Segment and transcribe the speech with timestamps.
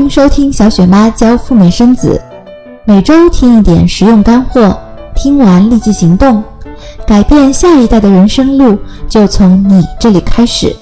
[0.00, 2.18] 迎收听小雪妈教赴美生子，
[2.84, 4.78] 每周听一点实用干货，
[5.14, 6.42] 听完立即行动，
[7.06, 10.74] 改变下一代的人生路就从你这里开始。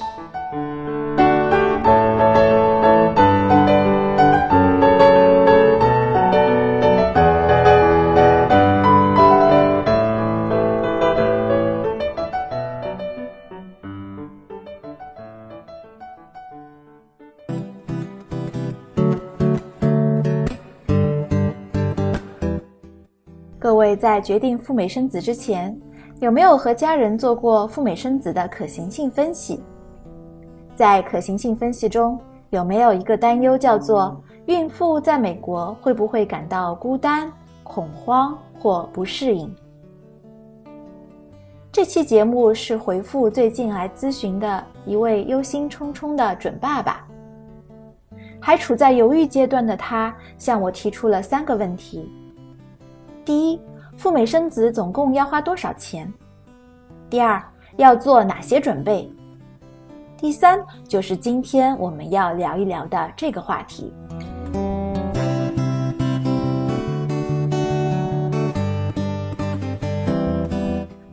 [23.59, 25.77] 各位在决定赴美生子之前，
[26.21, 29.61] 有没有和家人做过赴美生子的可行性分析？
[30.77, 32.17] 在可行性分析中，
[32.51, 37.29] 有没有一个担忧叫做孕妇在美国会不会感到孤单、
[37.61, 39.53] 恐慌或不适应？
[41.69, 47.05] 这期节目是回复最近来咨询的一位忧心忡忡的准爸爸，
[48.39, 52.09] 还处在犹豫阶段的他向我提出了三个问题。
[53.29, 53.61] 第一，
[53.95, 56.11] 赴美生子总共要花多少钱？
[57.11, 57.39] 第二，
[57.77, 59.07] 要做哪些准备？
[60.17, 63.93] 第三，就是今天我们要聊一聊的这个话题。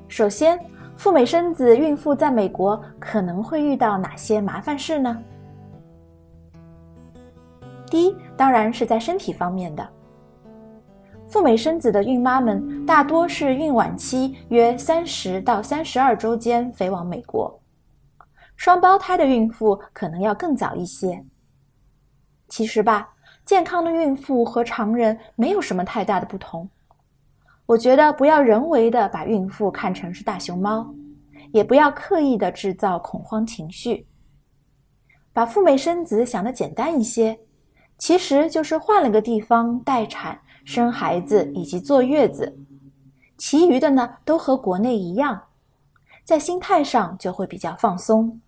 [0.08, 0.58] 首先，
[0.96, 5.22] 赴美生子，孕妇在美国可能会遇到哪些麻烦事呢？
[7.90, 9.86] 第一，当然是在身体方面的。
[11.36, 17.60] 赴美生子的孕妈们大多是孕晚期约三十到三十二周间飞往美国，
[18.56, 21.22] 双胞胎的孕妇可能要更早一些。
[22.48, 23.10] 其实吧，
[23.44, 26.66] 健康的孕妇和常人没有什么太大的不同。
[27.66, 30.90] 我觉得不要人为的把孕妇看成是大熊猫，
[31.52, 34.06] 也不要刻意的制造恐慌情绪，
[35.34, 37.38] 把赴美生子想的简单一些，
[37.98, 40.40] 其实就是换了个地方待产。
[40.66, 42.58] 生孩子以及坐月子，
[43.38, 45.40] 其余的呢都和国内一样，
[46.24, 48.40] 在心态上就会比较放松。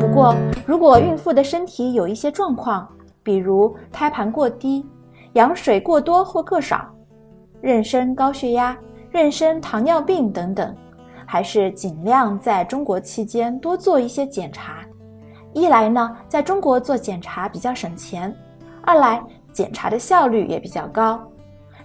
[0.00, 2.88] 不过，如果孕妇的身体有一些状况，
[3.24, 4.86] 比如胎盘过低、
[5.32, 6.88] 羊水过多或过少、
[7.60, 8.78] 妊娠高血压、
[9.12, 10.72] 妊娠糖尿病等等，
[11.26, 14.86] 还是尽量在中国期间多做一些检查。
[15.52, 18.32] 一来呢，在中国做检查比较省钱。
[18.88, 19.22] 二来，
[19.52, 21.20] 检查的效率也比较高，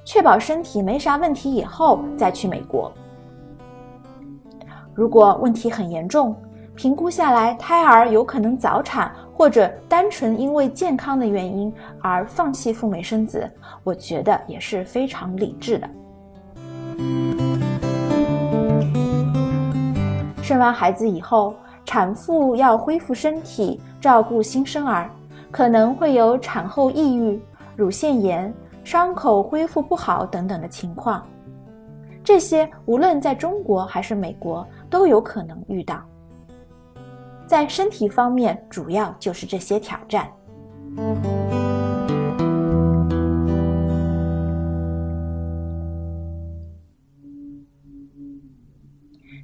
[0.06, 2.90] 确保身体没啥问题以后再去美国。
[4.96, 6.34] 如果问题很严重，
[6.76, 13.52] 评估下来胎儿有可能早产，或者单纯因为健康的原因而放弃赴美生子，
[13.84, 15.90] 我觉得也是非常理智的。
[20.42, 21.54] 生完孩子以后，
[21.84, 25.10] 产妇要恢复身体，照顾新生儿。
[25.54, 27.40] 可能会有产后抑郁、
[27.76, 28.52] 乳腺炎、
[28.84, 31.24] 伤口恢复不好等等的情况，
[32.24, 36.04] 这些无论在中国还是美国都有可能遇到。
[37.46, 40.28] 在身体方面，主要就是这些挑战。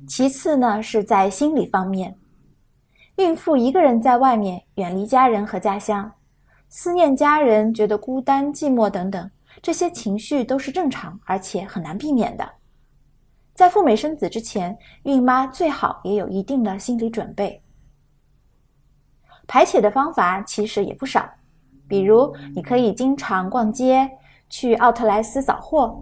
[0.07, 2.15] 其次呢，是在心理方面。
[3.19, 6.09] 孕妇一个人在外面，远离家人和家乡，
[6.69, 9.29] 思念家人，觉得孤单、寂寞等等，
[9.61, 12.49] 这些情绪都是正常，而且很难避免的。
[13.53, 17.61] 在赴美生子之前，孕妈最好也有一定的心理准备。
[19.45, 21.29] 排遣的方法其实也不少，
[21.89, 24.09] 比如你可以经常逛街，
[24.47, 26.01] 去奥特莱斯扫货，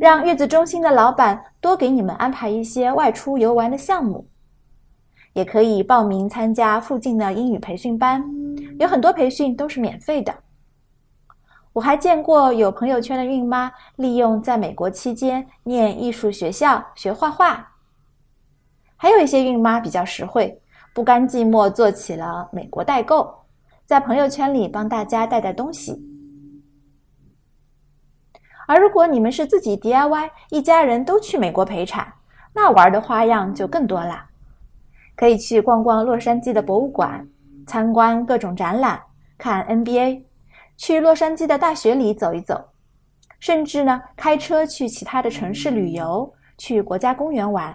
[0.00, 4.26] 让月子中心的老板多给你们安排一些外出游玩的项目。
[5.36, 8.24] 也可以报名参加附近的英语培训班，
[8.78, 10.34] 有很多培训都是免费的。
[11.74, 17.70] 我还见过有朋友圈的孕妈利用在美国期间念艺术学校学画画，
[18.96, 20.58] 还有一些孕妈比较实惠，
[20.94, 23.30] 不甘寂寞做起了美国代购，
[23.84, 26.02] 在朋友圈里帮大家带带东西。
[28.66, 32.10] 而如果你们是自己 DIY，一家人都去美国陪产，
[32.54, 34.30] 那玩的花样就更多啦。
[35.16, 37.26] 可以去逛逛洛杉矶的博物馆，
[37.66, 39.00] 参观各种展览，
[39.38, 40.22] 看 NBA，
[40.76, 42.62] 去洛杉矶的大学里走一走，
[43.40, 47.74] 甚至呢开车去其他的城市旅游，去国家公园玩，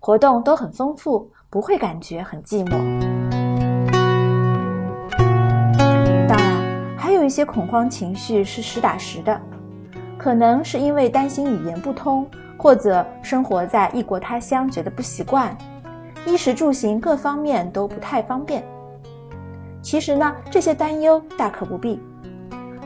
[0.00, 2.72] 活动都很丰富，不会感觉很寂寞。
[6.26, 9.40] 当然，还有一些恐慌情绪是实打实的，
[10.18, 15.56] 可能是因为担心语言不通，或者生活在异国他乡觉得不习惯。
[16.26, 18.64] 衣食住行各方面都不太方便。
[19.80, 22.00] 其实呢，这些担忧大可不必。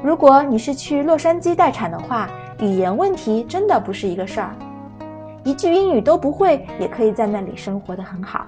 [0.03, 2.29] 如果你是去洛杉矶待产的话，
[2.61, 4.55] 语言问题真的不是一个事儿，
[5.43, 8.47] 一句英语都不会，也可以在那里生活的很好。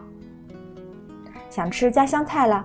[1.51, 2.65] 想吃家乡菜了，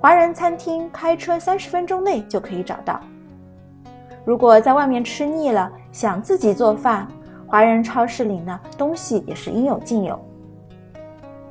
[0.00, 3.00] 华人餐厅开车三十分钟内就可以找到。
[4.24, 7.06] 如果在外面吃腻了，想自己做饭，
[7.46, 10.18] 华人超市里呢东西也是应有尽有。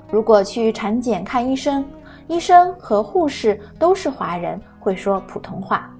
[0.09, 1.85] 如果去产检看医生，
[2.27, 5.91] 医生和护士都是华人，会说普通话。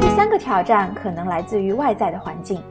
[0.00, 2.62] 第三个挑战可能来自于外在的环境。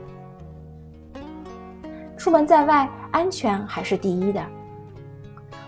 [2.16, 4.42] 出门在外，安全还是第一的。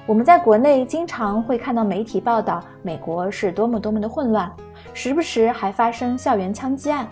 [0.07, 4.51] 我们在国内经常会看到媒体报道，美国是多么多么的混乱，
[4.95, 7.07] 时不时还发生校园枪击案。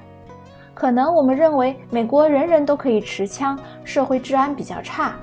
[0.74, 5.14] 可能我们认为美国人人都可以持枪，社会治安比较差。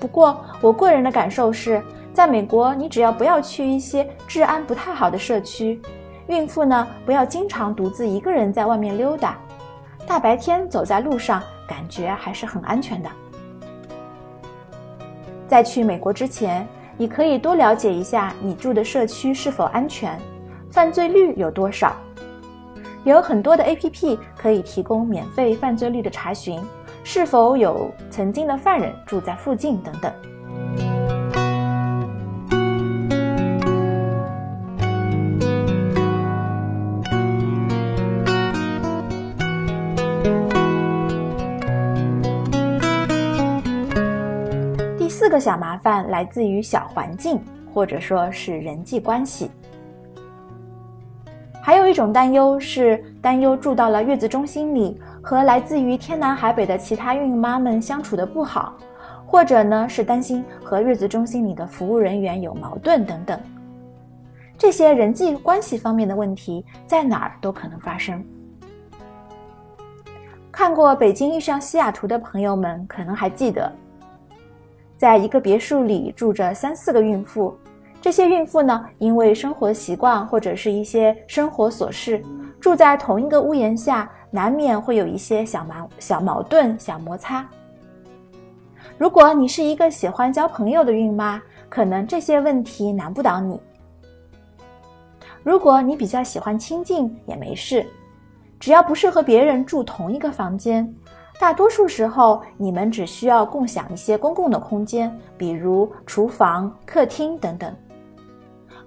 [0.00, 1.82] 不过我个人的感受是，
[2.12, 5.80] 在美国，你只要不要去一些治安不太好的社区，
[6.26, 9.38] 孕妇呢不要经常独自一个人在外面溜达，
[10.06, 11.42] 大白天走在路上。
[11.66, 13.08] 感觉还是很安全的。
[15.48, 20.20] 在去美国之前，你可以多了解一下你住的社区是否安全，
[20.74, 21.94] 犯罪率有多少。
[23.04, 26.60] 有很多的 APP 可以提供免费犯罪率的查询，
[27.04, 30.12] 是否有曾经的犯人住在附近等等。
[44.98, 47.40] 第四个小麻烦来自于小环境，
[47.72, 49.48] 或者说是人际关系。
[51.66, 58.74] 还有一种担忧是担忧住到了月子中心里，和来自于天南海北的其他孕妈们相处的不好，
[59.24, 63.40] 或者呢是担心和月子中心里的服务人员有矛盾等等。
[64.58, 68.22] 这些人际关系方面的问题在哪儿都可能发生。
[70.52, 73.72] 看过《北京遇上西雅图》的朋友们可能还记得。
[74.98, 77.56] 在一个别墅里住着三四个孕妇，
[78.04, 82.22] 这些孕妇呢，因为生活习惯或者是一些生活琐事，
[82.60, 87.48] 住在同一个屋檐下，难免会有一些小矛小矛盾、小摩擦。
[88.98, 91.40] 如果你是一个喜欢交朋友的孕妈，
[91.70, 93.58] 可能这些问题难不倒你。
[95.42, 97.86] 如果你比较喜欢清静，也没事，
[98.60, 100.94] 只要不是和别人住同一个房间。
[101.40, 107.74] 大多数时候，你们只需要共享一些公共的空间，比如厨房、客厅等等。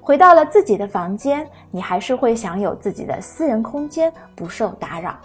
[0.08, 5.20] 回到了自己的房间，你还是会享有自己的私人空间，不受打扰。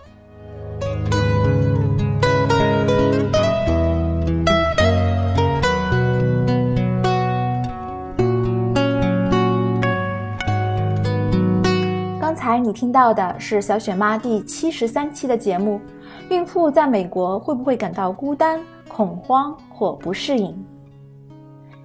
[12.20, 15.80] 刚才你听到的是小雪妈第七十三期的节目。
[16.28, 20.52] 孕妇在美国会不会感到孤单、恐慌或不适应？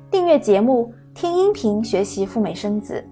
[0.10, 3.04] 订阅节目，听音频学习赴美生子，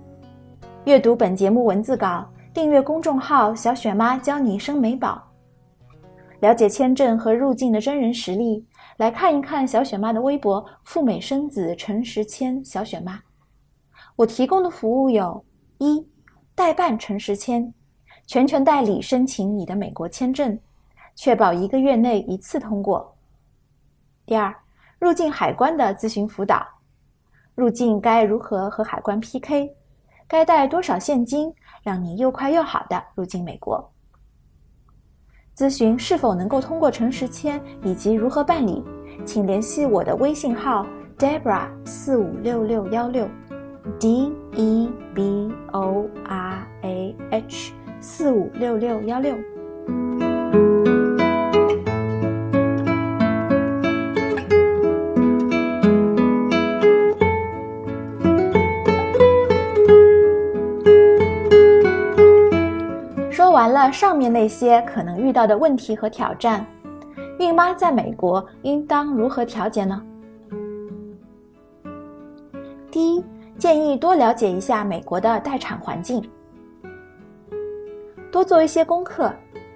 [0.83, 5.19] 阅读本节目文字稿，订阅公众号“小雪妈教你生美宝”，
[6.39, 8.63] 了解签证和入境的真人实例，
[8.97, 13.19] 来看一看小雪妈的微博“赴美生子陈时谦小雪妈”。
[14.15, 15.43] 我提供的服务有：
[15.79, 16.07] 一、
[16.53, 17.73] 代办陈时谦，
[18.27, 20.55] 全权代理申请你的美国签证。
[21.15, 23.17] 确保一个月内一次通过。
[24.27, 24.55] 第二，
[24.99, 26.63] 入境海关的咨询辅导，
[27.55, 29.73] 入境该如何和海关 PK？
[30.27, 33.91] 该带多少现金，让你又快又好的入境美国？
[35.55, 38.83] 咨询是否能够通过诚实签以及如何办理，
[39.23, 40.85] 请联系我的微信号
[41.17, 43.25] Debra 四五六六幺六
[43.97, 47.71] ，D E B O R A H
[48.01, 49.33] 四五六六幺六。
[63.91, 66.65] 上面那些可能遇到的问题和挑战，
[67.39, 70.01] 孕妈在美国应当如何调节呢？
[72.91, 73.23] 第一，
[73.57, 76.23] 建议多了解一下美国的待产环境，
[78.31, 79.33] 多做一些功课，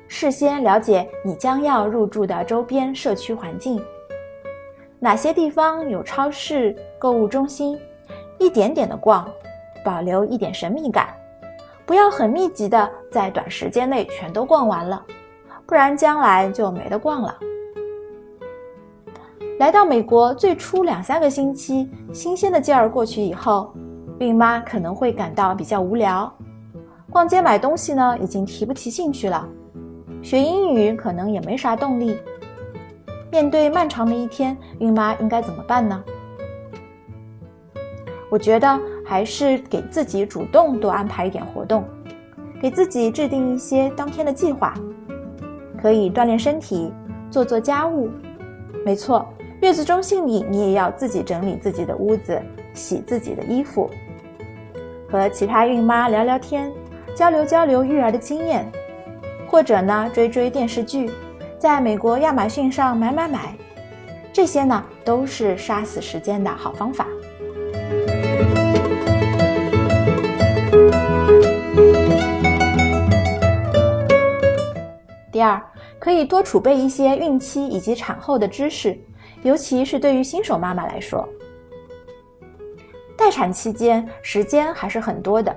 [0.07, 3.81] 事先了解你将要入住的周边社区环境，
[4.99, 7.77] 哪些地方有超市、购物中心，
[8.37, 9.29] 一点点的逛，
[9.83, 11.13] 保留一点神秘感。
[11.89, 15.03] 不要很密集的在短时间内全都逛完了，
[15.65, 17.35] 不然将来就没得逛了。
[19.57, 23.73] 来到美国，最初两三个星期，新鲜的劲儿过去以后，
[24.19, 26.31] 孕妈可能会感到比较无聊，
[27.09, 29.49] 逛街买东西呢，已经提不起兴趣了，
[30.21, 32.19] 学英语可能也没啥动力。
[33.31, 36.03] 面对漫长的一天，孕妈应该怎么办呢？
[38.29, 38.79] 我觉得
[39.09, 41.83] 还是给自己主动多安排一点活动，
[42.61, 44.75] 给自己制定一些当天的计划，
[45.81, 46.93] 可以锻炼身体，
[47.31, 48.07] 做做家务。
[48.85, 49.27] 没错，
[49.61, 52.39] 月子中心里你也要自己整理自己的屋子，
[52.75, 53.89] 洗自己的衣服，
[55.09, 56.71] 和其他孕妈聊聊天，
[57.15, 58.71] 交流交流育儿的经验，
[59.47, 61.09] 或者呢追追电视剧，
[61.57, 63.55] 在美国亚马逊上买买买，
[64.31, 67.07] 这些呢都是杀死时间的好方法。
[75.39, 75.57] 第二，
[75.99, 78.99] 可以多储备一些孕期以及产后的知识，
[79.41, 81.25] 尤其是对于新手妈妈来说。
[83.15, 85.55] 待产期间时间还是很多的，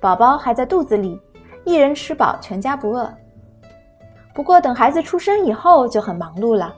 [0.00, 1.18] 宝宝还在肚子里，
[1.64, 3.10] 一人吃饱全家不饿。
[4.34, 6.76] 不过等孩子出生以后就很忙碌了。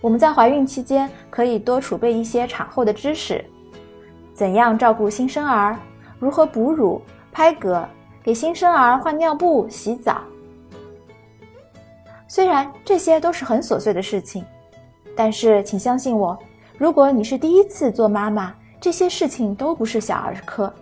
[0.00, 3.44] 我们在怀孕期间可以多储备一些产后的知识，
[4.34, 5.78] 怎样照顾新生儿，
[6.18, 7.84] 如何哺乳、拍嗝，
[8.24, 10.20] 给新生儿换尿布、洗澡。
[12.28, 14.44] 虽然这些都是很琐碎的事情，
[15.16, 16.36] 但是请相信我，
[16.76, 20.72] 如果你是第一次做妈妈，这些事情都不是小儿科。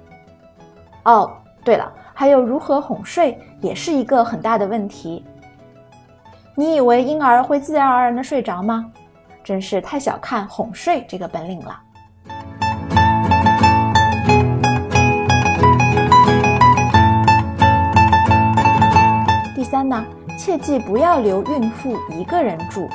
[1.05, 1.31] 哦，
[1.63, 5.23] 对了，还有如何哄睡也是一个很大的问题。
[6.57, 8.91] 你以为婴儿会自然而然的睡着吗？
[9.45, 11.79] 真是太小看哄睡这个本领了。
[19.55, 20.03] 第三呢？
[20.37, 22.89] 切记不要留孕妇一个人住，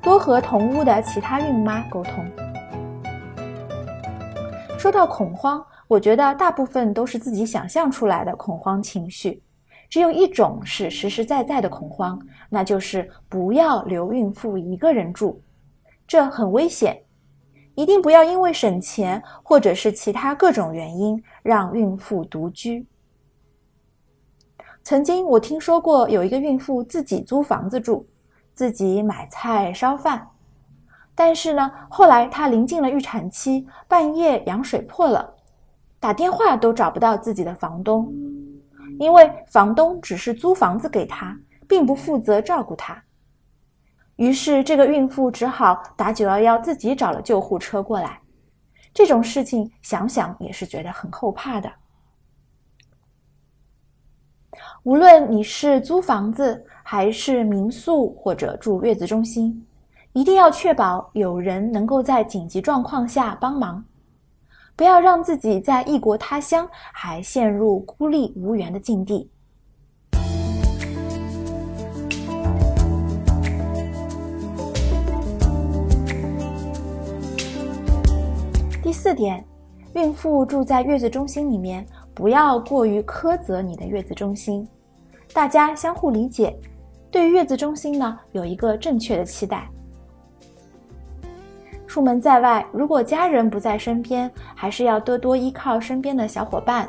[0.00, 2.24] 多和同屋的其他孕妈沟通。
[4.78, 9.42] 说到恐慌，我觉得大部分都是自己想象出来的恐慌情绪，
[9.90, 12.18] 只有一种是实实在在的恐慌，
[12.48, 15.42] 那就是不要留孕妇一个人住，
[16.06, 16.98] 这很危险，
[17.74, 22.86] 一定不要因为省钱或者是其他各种原因让孕妇独居。
[24.82, 28.06] 曾经我听说过有一个孕妇自己租房子住，
[28.54, 30.26] 自己买菜烧饭，
[31.14, 35.34] 但是呢，后来她临近了预产期，半夜羊水破了，
[36.00, 38.12] 打电话都找不到自己的房东，
[38.98, 43.00] 因为房东只是租房子给她，并不负责照顾她。
[44.16, 48.20] 于是这个孕妇只好打九幺幺，自己找了救护车过来。
[48.92, 51.70] 这种事情想想也是觉得很后怕的。
[54.82, 59.62] 无论你是租房子，还是民宿，或者住月子中心，
[60.14, 63.84] 一定要确保有人能够在紧急状况下帮忙，
[64.74, 69.30] 不要让自己在异国他乡还陷入孤立无援的境地。
[78.82, 79.44] 第四点，
[79.92, 81.86] 孕妇住在月子中心里面。
[82.20, 84.68] 不要过于苛责你的月子中心，
[85.32, 86.54] 大家相互理解。
[87.10, 89.66] 对于月子中心呢，有一个正确的期待。
[91.86, 96.86] 出门在外，如果家人不在身边，还是要多多依靠身边的小伙伴。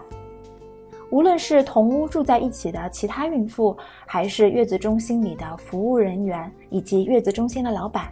[1.12, 8.12] 无论是同屋住在一起的其他孕妇，还是月子中心里的服务人员以及月子中心的老板，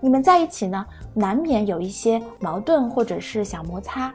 [0.00, 4.10] 你们在一起呢，难免有一些矛盾或者是小摩擦。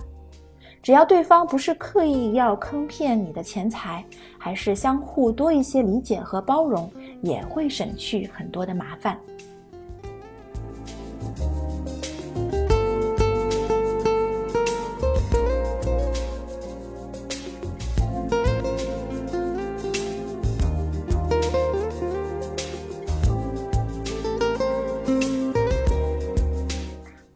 [0.83, 4.03] 只要对方不是刻意要坑骗你的钱财，
[4.35, 9.15] 还是相互多一些理解和包容，也会省去很多的麻烦。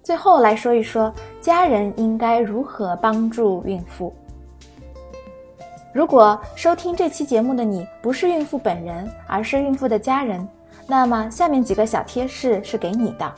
[0.01, 1.13] 最后来说一说。
[1.45, 4.11] 家人应该如何帮助孕妇？
[5.93, 10.49] 如果收听这期节目的你不是孕妇本人，而是孕妇的家人，
[10.87, 13.31] 那么下面几个小贴士是给你的。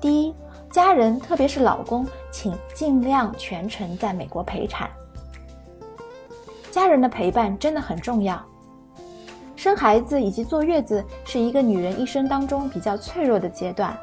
[0.00, 0.34] 第一，
[0.72, 4.90] 家人特别是老公，请尽量全程在美国陪产。
[6.72, 8.44] 家人的陪伴真的很重要。
[9.54, 13.96] 生孩子以及坐月子是一个女人一生当中比较脆弱的阶段。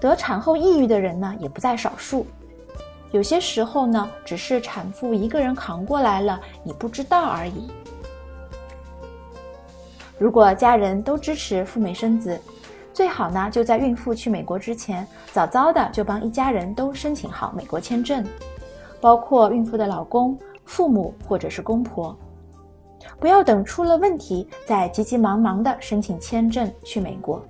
[0.00, 2.26] 得产后抑郁的人呢，也不在少数。
[3.12, 7.70] 有些时候呢，只是产妇一个人扛过来了，你不知道而已。
[10.16, 12.40] 如果家人都支持赴美生子，
[12.92, 18.24] 最好呢就在孕妇去美国之前，早早的就帮一家人都申请好美国签证，
[19.00, 22.16] 包括孕妇的老公、父母或者是公婆。
[23.18, 27.42] 不要等出了问题再急急忙忙的申请签证去美国。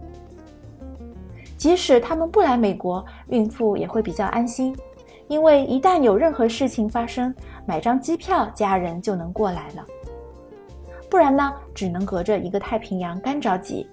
[1.61, 4.75] 即使他们不来美国，孕妇也会比较安心，
[5.29, 7.35] 因为一旦有任何事情发生，
[7.67, 9.85] 买张机票，家人就能过来了。
[11.11, 13.87] 不然呢，只能隔着一个太平洋干着急。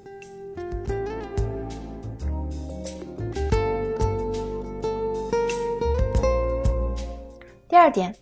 [7.68, 8.16] 第二点，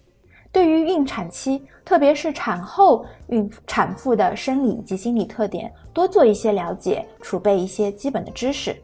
[0.51, 8.75] 对于孕产期，特别是产后孕产妇的生理及心理特点，多做一些了解，储备一些基本的知识。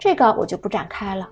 [0.00, 1.28] 这个我就不展开了。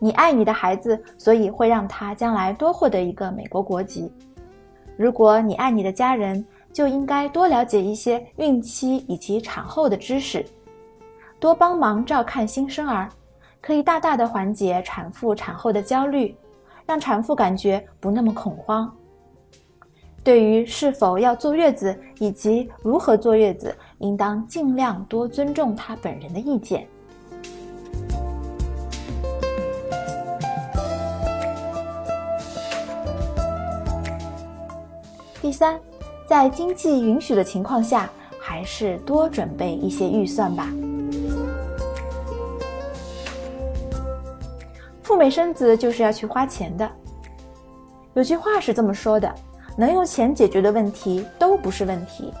[0.00, 4.12] 你爱你的孩子，所以会让他将来多获得一个美国国籍。
[4.96, 10.44] 如果你爱你的家人，就应该多了解一些孕期以及产后的知识，
[11.38, 13.08] 多帮忙照看新生儿，
[13.60, 16.34] 可以大大的缓解产妇产后的焦虑，
[16.84, 18.92] 让产妇感觉不那么恐慌。
[20.24, 26.84] 对于是否要坐月子以及如何坐月子，应当尽量多尊重她本人的意见。
[35.40, 35.78] 第三。
[36.24, 38.08] 在经济允许的情况下，
[38.40, 40.66] 还是多准备一些预算吧。
[45.02, 46.90] 赴美生子就是要去花钱的。
[48.14, 49.30] 有句话是这么说的：
[49.76, 52.32] 能用钱解决的问题都不是问题。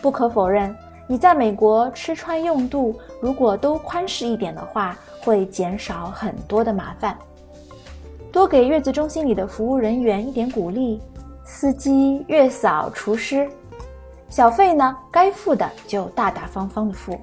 [0.00, 0.72] 不可否认，
[1.08, 7.16] 你在美国吃穿用度如果都宽适一点的话，会减少很多的麻烦。
[8.32, 11.00] 多给月子中心里的服务人员一点鼓励。
[11.48, 13.48] 司机、月嫂、厨师，
[14.28, 14.96] 小费呢？
[15.12, 17.16] 该付的就大大方方的付。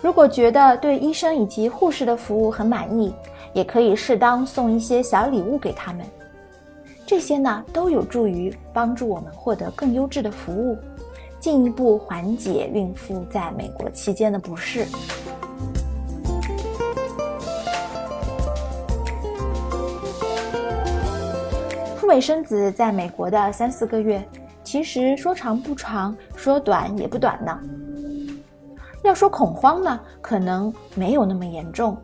[0.00, 3.14] 如果觉得对医生以及护士的服务很满意，
[3.52, 6.06] 也可以适当送一些小礼物给他们。
[7.06, 10.78] 这些呢，都有助于帮助我们获得更优质的服务，
[11.42, 14.84] 进一步缓解孕妇在美国期间的不适。
[21.96, 24.24] 赴美生子在美国的三四个月，
[24.62, 27.60] 其实说长不长，说短也不短呢。
[29.02, 31.96] 要说恐慌呢，可能没有那么严重；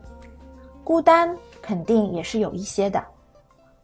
[0.83, 2.99] 孤单肯定也是有一些的；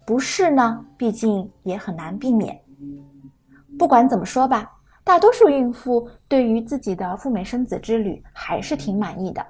[0.06, 2.62] 不适呢，毕竟也很难避免。
[3.80, 4.70] 不管怎么说吧，
[5.06, 9.46] 大多数孕妇对于自己的赴美生子之旅还是挺满意的，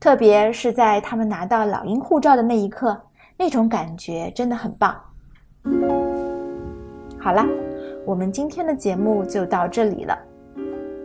[0.00, 3.00] 特别是在他们拿到老鹰护照的那一刻，
[3.36, 5.00] 那种感觉真的很棒。
[7.20, 7.46] 好了，
[8.04, 10.18] 我们今天的节目就到这里了。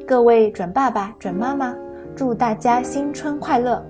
[0.07, 1.75] 各位准爸爸、准妈妈，
[2.15, 3.85] 祝大家新春快乐！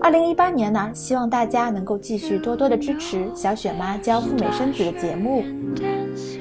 [0.00, 5.42] 二零一八年呢，希望大家能够继续多多的支持小雪妈教赴美生子的节目。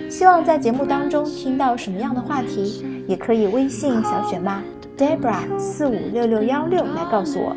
[0.09, 4.61] 希望在节目当中听到什么样的话题，也可以微信小雪妈
[4.97, 7.55] Debra 四五六六幺六来告诉我。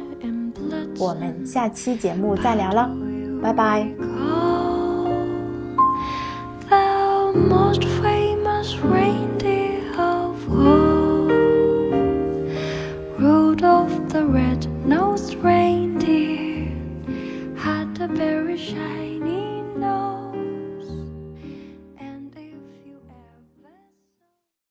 [0.99, 2.91] 我们下期节目再聊了，
[3.43, 3.87] 拜拜。
[7.35, 9.18] most famous rain